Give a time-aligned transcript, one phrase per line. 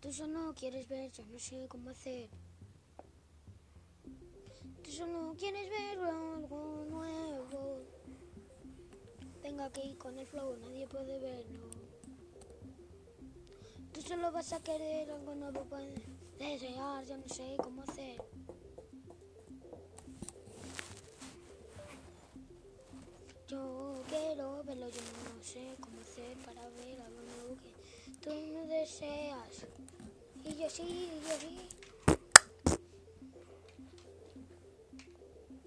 [0.00, 2.30] Tú solo quieres ver, yo no sé cómo hacer.
[4.82, 7.82] Tú solo quieres ver algo nuevo.
[9.42, 11.68] Venga aquí con el flow, nadie puede verlo.
[13.92, 15.84] Tú solo vas a querer algo nuevo para
[16.38, 18.22] desear, yo no sé cómo hacer.
[23.48, 25.00] Yo quiero verlo, yo
[25.36, 27.19] no sé cómo hacer para ver algo
[28.70, 29.66] deseas.
[30.44, 31.68] Y yo sí, y yo sí.